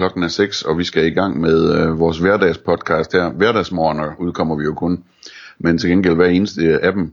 [0.00, 3.30] Klokken er 6, og vi skal i gang med øh, vores hverdagspodcast her.
[3.30, 5.04] Hverdagsmorgener udkommer vi jo kun,
[5.58, 7.12] men til gengæld hver eneste af dem.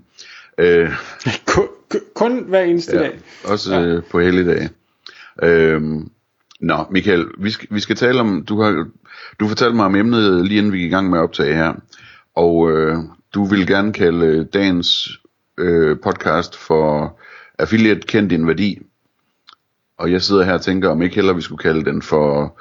[0.58, 0.90] Øh,
[1.54, 1.68] kun,
[2.16, 3.20] kun hver eneste ja, dag.
[3.46, 3.86] Også ja.
[3.86, 4.70] øh, på helligdage.
[5.44, 5.82] Øh,
[6.60, 8.88] nå, Michael, vi skal, vi skal tale om, du har
[9.40, 11.74] du fortalte mig om emnet lige inden vi gik i gang med at optage her,
[12.36, 12.96] og øh,
[13.34, 15.20] du vil gerne kalde dagens
[15.58, 17.20] øh, podcast for
[17.60, 18.82] Affiliate Kend Din Værdi.
[19.98, 22.58] Og jeg sidder her og tænker, om ikke heller vi skulle kalde den for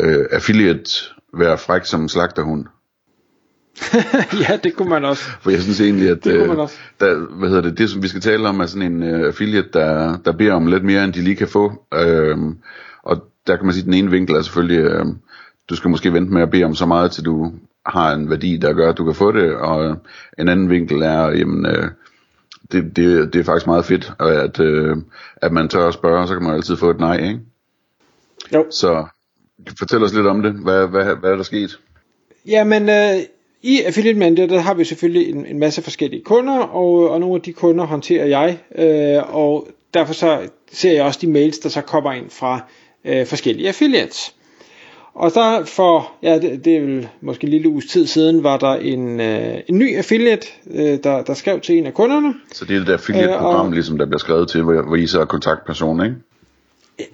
[0.00, 0.90] øh, Affiliate
[1.38, 2.66] Vær fræk som en slagterhund.
[4.48, 5.24] ja, det kunne man også.
[5.40, 6.48] For jeg synes egentlig, at det, øh,
[7.00, 9.68] der, hvad hedder det, det som vi skal tale om er sådan en uh, affiliate,
[9.72, 11.66] der, der beder om lidt mere, end de lige kan få.
[11.66, 12.52] Uh,
[13.02, 15.06] og der kan man sige, at den ene vinkel er selvfølgelig, uh,
[15.70, 17.52] du skal måske vente med at bede om så meget, til du
[17.86, 19.54] har en værdi, der gør, at du kan få det.
[19.54, 19.96] Og
[20.38, 21.88] en anden vinkel er, jamen, uh,
[22.72, 24.96] det, det, det er faktisk meget fedt, at, uh,
[25.36, 27.40] at man tør at spørge, så kan man altid få et nej, ikke?
[28.54, 28.66] Jo.
[28.70, 29.06] Så
[29.78, 30.52] fortæl os lidt om det.
[30.52, 31.78] Hvad, hvad, hvad er der sket?
[32.46, 33.16] Jamen, øh,
[33.62, 37.34] i Affiliate Manager, der har vi selvfølgelig en, en masse forskellige kunder, og, og nogle
[37.34, 41.68] af de kunder håndterer jeg, øh, og derfor så ser jeg også de mails, der
[41.68, 42.60] så kommer ind fra
[43.04, 44.34] øh, forskellige affiliates.
[45.14, 48.56] Og der for, ja, det, det er vel måske en lille uges tid siden, var
[48.56, 52.34] der en, øh, en ny affiliate, øh, der, der skrev til en af kunderne.
[52.52, 54.96] Så det er det der affiliate-program, øh, og, ligesom der bliver skrevet til, hvor, hvor
[54.96, 56.16] I så er kontaktperson, ikke?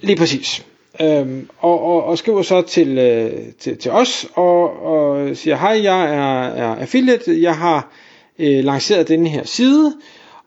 [0.00, 0.66] Lige præcis.
[1.00, 5.80] Øhm, og, og, og skriver så til, øh, til, til os og, og siger, hej,
[5.82, 7.92] jeg er, er affiliate, jeg har
[8.38, 9.92] øh, lanceret denne her side,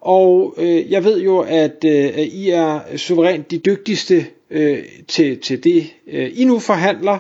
[0.02, 4.78] og øh, jeg ved jo, at, øh, at I er suverænt de dygtigste øh,
[5.08, 7.20] til, til det, øh, I nu forhandler,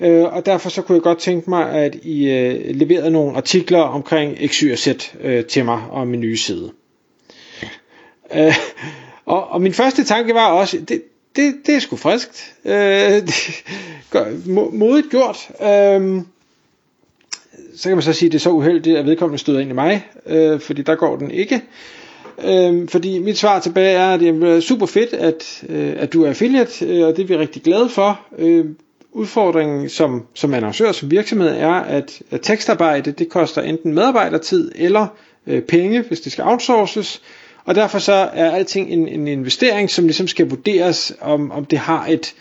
[0.00, 3.80] øh, og derfor så kunne jeg godt tænke mig, at I øh, leverede nogle artikler
[3.80, 4.88] omkring XYZ
[5.20, 6.72] øh, til mig og min nye side.
[8.34, 8.54] Øh,
[9.26, 11.02] og, og min første tanke var også, det,
[11.36, 12.54] det, det er sgu friskt.
[12.64, 12.72] Øh,
[13.26, 13.64] det,
[14.72, 15.48] modigt gjort.
[15.62, 16.22] Øh,
[17.76, 19.74] så kan man så sige, at det er så uheldigt, at vedkommende støder ind i
[19.74, 21.62] mig, øh, fordi der går den ikke.
[22.44, 26.24] Øh, fordi mit svar tilbage er, at det er super fedt, at, øh, at du
[26.24, 28.20] er affiliate, øh, og det er vi rigtig glade for.
[28.38, 28.64] Øh,
[29.16, 35.06] udfordringen som, som annoncør, som virksomhed, er, at, at tekstarbejde, det koster enten medarbejdertid eller
[35.46, 37.22] øh, penge, hvis det skal outsources.
[37.64, 41.78] Og derfor så er alting en, en investering, som ligesom skal vurderes, om, om det
[41.78, 42.34] har et,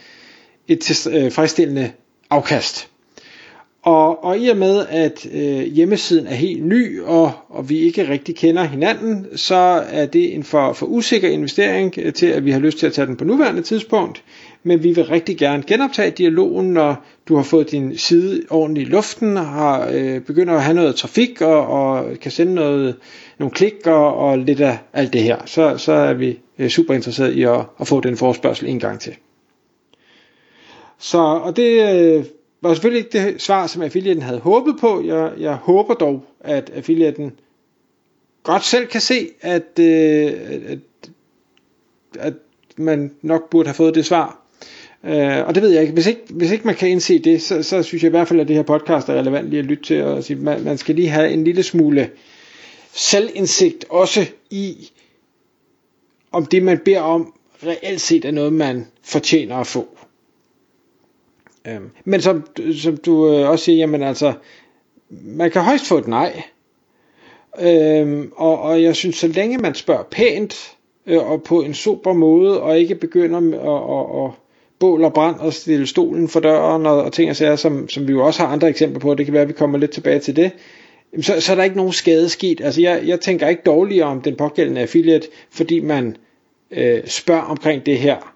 [0.68, 1.92] et øh, fristillende
[2.30, 2.90] afkast.
[3.82, 8.10] Og, og i og med, at øh, hjemmesiden er helt ny, og, og vi ikke
[8.10, 12.52] rigtig kender hinanden, så er det en for, for usikker investering øh, til, at vi
[12.52, 14.24] har lyst til at tage den på nuværende tidspunkt.
[14.68, 18.92] Men vi vil rigtig gerne genoptage dialogen, når du har fået din side ordentligt i
[18.92, 22.96] luften, har øh, begynder at have noget trafik, og, og kan sende noget,
[23.40, 25.38] nogle klik og, og lidt af alt det her.
[25.46, 29.00] Så, så er vi øh, super interesseret i at, at få den forespørgsel en gang
[29.00, 29.16] til.
[30.98, 32.26] Så, og det øh,
[32.62, 35.04] var selvfølgelig ikke det svar, som affiliaten havde håbet på.
[35.06, 37.32] Jeg, jeg håber dog, at affiliaten
[38.44, 40.32] godt selv kan se, at, øh,
[40.68, 40.80] at,
[42.20, 42.34] at
[42.78, 44.45] man nok burde have fået det svar.
[45.06, 45.94] Øh, og det ved jeg ikke.
[45.94, 48.40] Hvis ikke, hvis ikke man kan indse det, så, så synes jeg i hvert fald,
[48.40, 50.04] at det her podcast er relevant lige at lytte til.
[50.04, 52.10] Og sige, man, man skal lige have en lille smule
[52.94, 54.92] selvindsigt også i,
[56.32, 57.34] om det man beder om
[57.66, 59.88] reelt set er noget, man fortjener at få.
[61.68, 62.46] Øh, men som,
[62.82, 64.34] som du øh, også siger, jamen altså,
[65.10, 66.44] man kan højst få et nej.
[67.60, 72.14] Øhm, og, og jeg synes, så længe man spørger pænt, øh, og på en super
[72.14, 74.45] måde, og ikke begynder at, at, at
[74.80, 78.08] bål og brand og stille stolen for døren og, og ting og sager, som, som
[78.08, 80.20] vi jo også har andre eksempler på, det kan være, at vi kommer lidt tilbage
[80.20, 80.52] til det,
[81.22, 82.62] så, så er der ikke nogen skade sket.
[82.62, 86.18] Altså jeg, jeg tænker ikke dårligere om den pågældende affiliate, fordi man
[86.72, 88.36] øh, spørger omkring det her.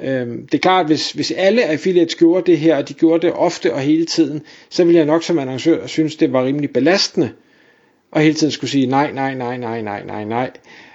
[0.00, 3.26] Øhm, det er klart, at hvis, hvis alle affiliates gjorde det her, og de gjorde
[3.26, 6.70] det ofte og hele tiden, så ville jeg nok som annoncør synes, det var rimelig
[6.70, 7.30] belastende,
[8.10, 10.50] og hele tiden skulle sige nej, nej, nej, nej, nej, nej, nej.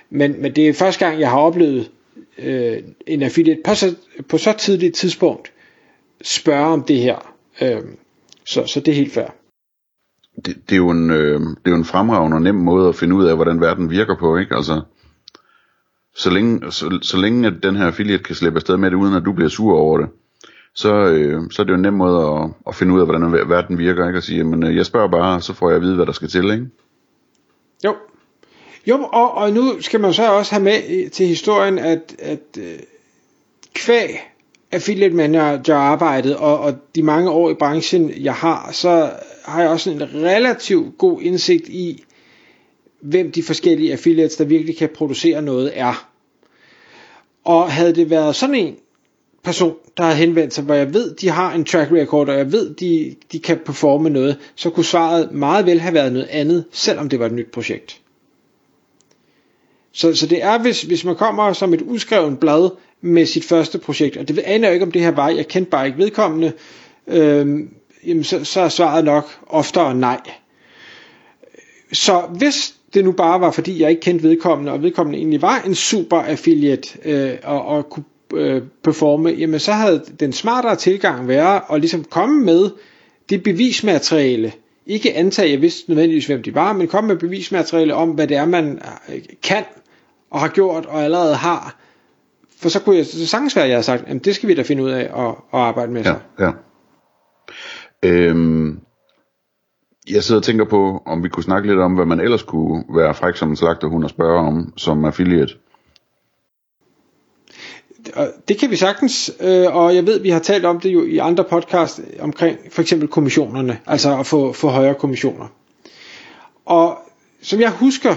[0.10, 1.92] Men, men det er første gang, jeg har oplevet
[2.38, 2.78] øh,
[3.08, 3.96] en affiliate på så,
[4.30, 5.52] på så tidligt tidspunkt
[6.24, 7.36] spørge om det her.
[7.62, 7.82] Øh,
[8.46, 9.28] så, så det er helt fair.
[10.36, 12.96] Det, det, er jo en, øh, det er jo en fremragende og nem måde at
[12.96, 14.56] finde ud af, hvordan verden virker på, ikke?
[14.56, 14.82] Altså,
[16.16, 19.16] så længe, så, så længe at den her affiliate kan slippe afsted med det, uden
[19.16, 20.10] at du bliver sur over det,
[20.76, 23.50] så, øh, så er det jo en nem måde at, at finde ud af, hvordan
[23.50, 24.18] verden virker, ikke?
[24.18, 26.28] At sige, men øh, jeg spørger bare, så får jeg at vide, hvad der skal
[26.28, 26.70] til, ikke?
[27.86, 27.96] Jo.
[28.88, 32.80] Jo, og, og nu skal man så også have med til historien, at, at øh,
[33.74, 34.20] kvæg
[34.72, 39.12] affiliate manager arbejdet, og, og de mange år i branchen, jeg har, så
[39.46, 42.04] har jeg også en relativt god indsigt i,
[43.02, 46.10] hvem de forskellige affiliates, der virkelig kan producere noget, er.
[47.44, 48.76] Og havde det været sådan en
[49.44, 52.52] person, der havde henvendt sig, hvor jeg ved, de har en track record, og jeg
[52.52, 56.66] ved, de, de kan performe noget, så kunne svaret meget vel have været noget andet,
[56.72, 58.03] selvom det var et nyt projekt.
[59.94, 62.70] Så, så det er, hvis, hvis man kommer som et uskrevet blad
[63.02, 65.70] med sit første projekt, og det aner jeg ikke, om det her var, jeg kendte
[65.70, 66.54] bare ikke vedkommende,
[67.08, 67.60] øh,
[68.08, 70.22] jamen så, så er svaret nok oftere nej.
[71.94, 75.62] Så hvis det nu bare var, fordi jeg ikke kendte vedkommende, og vedkommende egentlig var
[75.66, 81.28] en super affiliate, øh, og, og kunne øh, performe, jamen så havde den smartere tilgang
[81.28, 82.70] været at ligesom komme med
[83.30, 84.52] det bevismateriale,
[84.86, 88.38] ikke antage, jeg vidste nødvendigvis, hvem de var, men komme med bevismateriale om, hvad det
[88.38, 89.64] er, man øh, kan,
[90.34, 91.76] og har gjort, og allerede har.
[92.62, 94.54] For så kunne jeg så sagtens være, at jeg havde sagt, jamen det skal vi
[94.54, 96.04] da finde ud af og, og arbejde med.
[96.04, 96.52] Ja, ja.
[98.04, 98.80] Øhm,
[100.10, 102.84] jeg sidder og tænker på, om vi kunne snakke lidt om, hvad man ellers kunne
[102.96, 105.54] være fræk som en slagterhund og spørge om som affiliate.
[108.48, 111.18] Det kan vi sagtens, øh, og jeg ved, vi har talt om det jo i
[111.18, 115.48] andre podcast omkring for eksempel kommissionerne, altså at få, få højere kommissioner.
[116.66, 116.98] Og
[117.42, 118.16] som jeg husker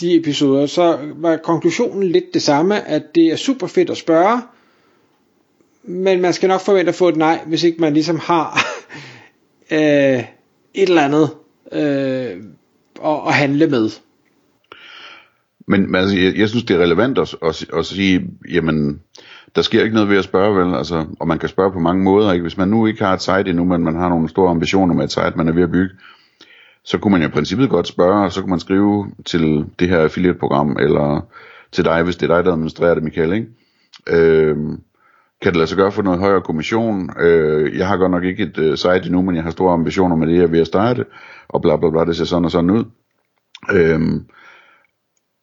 [0.00, 4.40] de episoder, så var konklusionen lidt det samme, at det er super fedt at spørge,
[5.82, 8.60] men man skal nok forvente at få et nej, hvis ikke man ligesom har
[9.72, 10.24] øh,
[10.74, 11.30] et eller andet
[11.72, 12.42] øh,
[13.04, 13.90] at, at handle med.
[15.68, 19.00] Men, men altså, jeg, jeg synes, det er relevant at, at, at sige, jamen,
[19.56, 20.74] der sker ikke noget ved at spørge, vel?
[20.74, 22.42] Altså, og man kan spørge på mange måder, ikke?
[22.42, 25.04] Hvis man nu ikke har et site endnu, men man har nogle store ambitioner med
[25.04, 25.94] et site, man er ved at bygge,
[26.84, 29.88] så kunne man jo i princippet godt spørge, og så kunne man skrive til det
[29.88, 31.26] her affiliate-program, eller
[31.72, 33.46] til dig, hvis det er dig, der administrerer det, Michael, ikke?
[34.08, 34.56] Øh,
[35.42, 37.10] kan det lade sig gøre for noget højere kommission?
[37.20, 40.16] Øh, jeg har godt nok ikke et øh, site endnu, men jeg har store ambitioner
[40.16, 41.04] med det, jeg er ved at starte,
[41.48, 42.84] og bla bla bla, det ser sådan og sådan ud.
[43.72, 44.26] Øhm,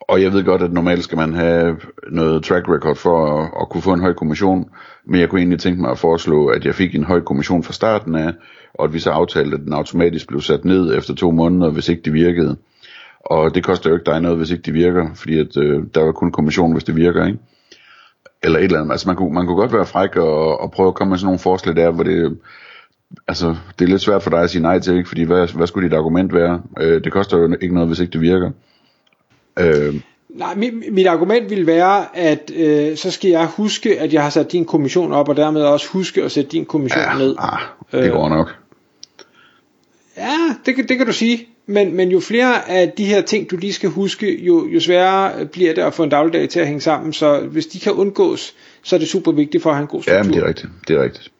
[0.07, 1.77] og jeg ved godt, at normalt skal man have
[2.11, 4.69] noget track record for at, at kunne få en høj kommission,
[5.05, 7.73] men jeg kunne egentlig tænke mig at foreslå, at jeg fik en høj kommission fra
[7.73, 8.33] starten af,
[8.73, 11.89] og at vi så aftalte, at den automatisk blev sat ned efter to måneder, hvis
[11.89, 12.57] ikke det virkede.
[13.19, 16.07] Og det koster jo ikke dig noget, hvis ikke det virker, fordi at, øh, der
[16.07, 17.39] er kun kommission, hvis det virker, ikke?
[18.43, 18.91] Eller et eller andet.
[18.91, 21.25] Altså man kunne, man kunne godt være fræk og, og prøve at komme med sådan
[21.25, 22.37] nogle forslag der, hvor det,
[23.27, 25.09] altså, det er lidt svært for dig at sige nej til, ikke?
[25.09, 26.61] fordi hvad, hvad skulle dit argument være?
[26.79, 28.51] Øh, det koster jo ikke noget, hvis ikke det virker.
[29.59, 34.23] Øh, Nej, mit, mit argument vil være, at øh, så skal jeg huske, at jeg
[34.23, 37.35] har sat din kommission op, og dermed også huske at sætte din kommission ja, ned.
[37.39, 37.59] Ah,
[37.91, 38.55] det går nok.
[40.17, 41.47] Ja, det, det kan du sige.
[41.65, 45.45] Men, men jo flere af de her ting, du lige skal huske, jo, jo sværere
[45.45, 47.13] bliver det at få en dagligdag til at hænge sammen.
[47.13, 50.01] Så hvis de kan undgås, så er det super vigtigt for at have en god
[50.01, 50.17] struktur.
[50.17, 50.69] Ja, men det er rigtigt.
[50.87, 51.31] Det er rigtigt.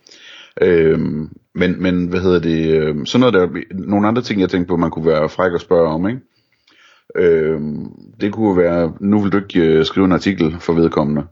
[0.61, 2.67] Øhm, men, men hvad hedder det?
[2.67, 5.61] Øh, sådan noget der, nogle andre ting, jeg tænkte på, man kunne være fræk og
[5.61, 6.21] spørge om, ikke?
[7.17, 7.61] Øh,
[8.21, 11.23] det kunne være, nu vil du ikke øh, skrive en artikel for vedkommende,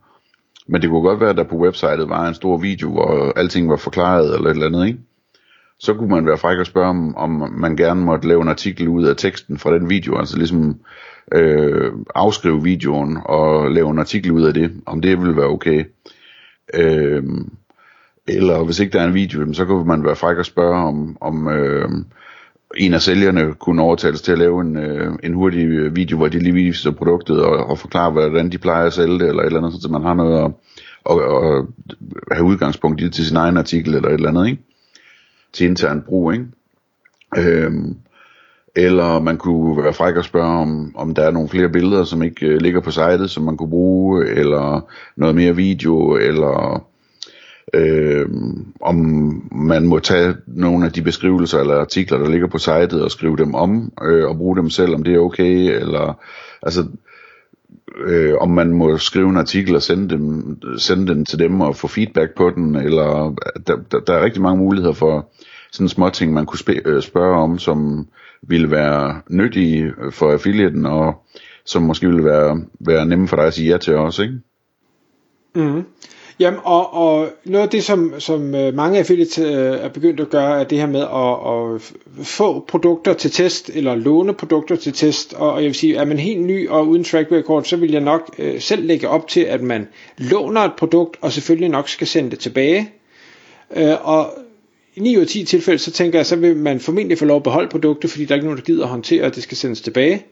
[0.68, 3.70] men det kunne godt være, at der på websitet var en stor video, hvor alting
[3.70, 5.00] var forklaret eller et eller andet, ikke?
[5.80, 8.88] Så kunne man være fræk og spørge, om, om man gerne måtte lave en artikel
[8.88, 10.80] ud af teksten fra den video, altså ligesom
[11.32, 15.86] øh, afskrive videoen og lave en artikel ud af det, om det ville være okay.
[16.74, 17.24] Øh,
[18.28, 21.18] eller hvis ikke der er en video, så kunne man være fræk og spørge, om,
[21.22, 21.90] om øh,
[22.78, 26.28] en af sælgerne kunne overtales til at lave en, øh, en hurtig øh, video, hvor
[26.28, 29.46] de lige viser produktet og, og forklarer, hvordan de plejer at sælge det, eller et
[29.46, 30.52] eller andet, så man har noget at,
[31.10, 31.18] at,
[32.32, 34.64] at have udgangspunkt i til sin egen artikel, eller et eller andet, ikke?
[35.54, 36.46] Til intern brug, ikke?
[37.38, 37.96] Øhm,
[38.76, 42.24] eller man kunne være fræk og spørge, om, om der er nogle flere billeder, som
[42.24, 46.86] ikke øh, ligger på sitet, som man kunne bruge, eller noget mere video, eller
[47.74, 48.26] øh,
[48.82, 48.96] om
[49.52, 53.38] man må tage nogle af de beskrivelser eller artikler, der ligger på sitet, og skrive
[53.38, 56.24] dem om, øh, og bruge dem selv, om det er okay, eller
[56.62, 56.86] altså,
[58.06, 61.76] øh, om man må skrive en artikel og sende, dem, sende den til dem og
[61.76, 63.36] få feedback på den, eller
[63.68, 65.30] der, der, der er rigtig mange muligheder for
[65.72, 68.08] sådan små ting, man kunne sp- øh, spørge om, som
[68.42, 71.26] ville være nyttige øh, for affiliaten, og
[71.66, 74.40] som måske ville være, være nemme for dig at sige ja til også, ikke?
[75.56, 75.84] Mm.
[76.40, 80.30] Jamen, og, og noget af det, som, som øh, mange affiliates øh, er begyndt at
[80.30, 84.94] gøre, er det her med at, at få produkter til test, eller låne produkter til
[84.94, 87.76] test, og, og jeg vil sige, er man helt ny og uden track record, så
[87.76, 89.88] vil jeg nok øh, selv lægge op til, at man
[90.18, 92.90] låner et produkt, og selvfølgelig nok skal sende det tilbage.
[93.76, 94.34] Øh, og
[94.96, 97.38] i 9 ud af 10 tilfælde, så tænker jeg, så vil man formentlig få lov
[97.38, 99.58] at beholde produktet, fordi der er ikke nogen, der gider at håndtere, at det skal
[99.58, 100.26] sendes tilbage.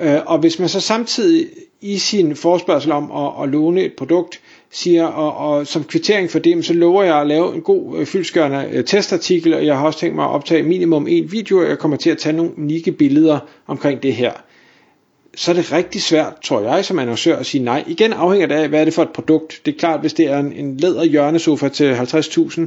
[0.00, 1.46] Øh, og hvis man så samtidig
[1.80, 4.40] i sin forspørgsel om at, at låne et produkt,
[4.72, 8.06] siger, og, og som kvittering for det, så lover jeg at lave en god øh,
[8.06, 11.68] fyldskørende øh, testartikel, og jeg har også tænkt mig at optage minimum en video, og
[11.68, 14.32] jeg kommer til at tage nogle unikke billeder omkring det her.
[15.36, 17.84] Så er det rigtig svært, tror jeg, som annoncør at sige nej.
[17.86, 19.60] Igen afhænger det af, hvad er det for et produkt.
[19.66, 22.60] Det er klart, hvis det er en, en læder hjørnesofa til 50.000,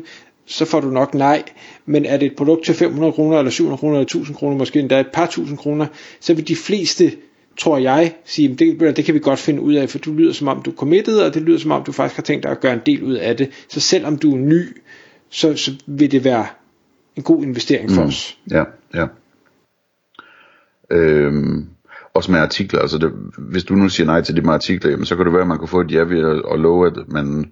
[0.46, 1.44] så får du nok nej.
[1.86, 4.80] Men er det et produkt til 500 kroner, eller 700 kroner, eller 1000 kroner, måske
[4.80, 5.86] endda et par tusind kroner,
[6.20, 7.12] så vil de fleste
[7.58, 10.48] tror jeg, sige, det, det kan vi godt finde ud af, for du lyder som
[10.48, 12.60] om du er committed, og det lyder som om du faktisk har tænkt dig at
[12.60, 13.50] gøre en del ud af det.
[13.70, 14.82] Så selvom du er ny,
[15.30, 16.46] så, så vil det være
[17.16, 18.08] en god investering for mm.
[18.08, 18.38] os.
[18.52, 19.06] Ja, ja.
[20.92, 21.68] Øhm,
[22.14, 25.06] også med artikler, altså det, hvis du nu siger nej til de med artikler, jamen,
[25.06, 26.94] så kan det være, at man kan få et ja ved at, at love, at
[27.08, 27.52] man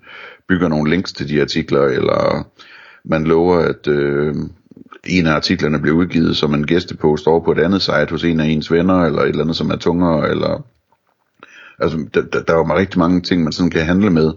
[0.49, 2.47] bygger nogle links til de artikler, eller
[3.05, 4.35] man lover, at øh,
[5.05, 8.39] en af artiklerne bliver udgivet som en gæstepost over på et andet site hos en
[8.39, 10.65] af ens venner, eller et eller andet, som er tungere, eller...
[11.79, 14.31] Altså, der, der, der er jo rigtig mange ting, man sådan kan handle med.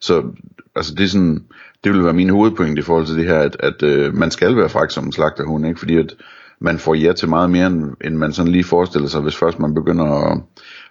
[0.00, 0.22] Så,
[0.76, 1.44] altså, det er sådan...
[1.84, 4.56] Det vil være min hovedpoint i forhold til det her, at, at øh, man skal
[4.56, 5.78] være fræk som en slagterhund, ikke?
[5.78, 6.14] Fordi at
[6.60, 9.58] man får ja til meget mere, end, end man sådan lige forestiller sig, hvis først
[9.58, 10.40] man begynder at,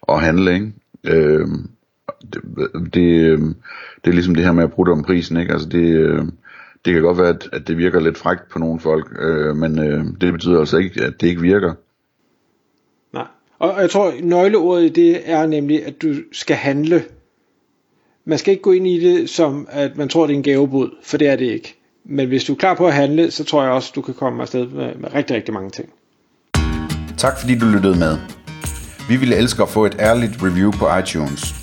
[0.10, 0.74] at handle, ikke?
[1.04, 1.48] Øh,
[2.34, 2.42] det,
[2.94, 3.40] det, øh,
[4.04, 5.54] det er ligesom det her med at bruge om prisen, ikke?
[5.54, 6.26] Altså det, øh,
[6.86, 9.80] det kan godt være, at, at det virker lidt frækt på nogle folk, øh, men
[9.80, 11.74] øh, det betyder altså ikke, at det ikke virker.
[13.14, 13.28] Nej,
[13.60, 17.04] og jeg tror, nøgleordet i det er nemlig, at du skal handle.
[18.26, 20.90] Man skal ikke gå ind i det som, at man tror, det er en gavebud,
[21.04, 21.76] for det er det ikke.
[22.06, 24.42] Men hvis du er klar på at handle, så tror jeg også, du kan komme
[24.42, 25.90] afsted med, med rigtig, rigtig mange ting.
[27.18, 28.18] Tak fordi du lyttede med.
[29.10, 31.63] Vi ville elske at få et ærligt review på iTunes.